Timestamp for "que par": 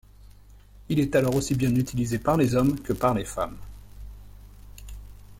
2.79-3.13